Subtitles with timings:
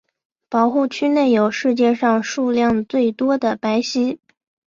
[0.49, 4.19] 保护区内有世界上数量最多的白犀。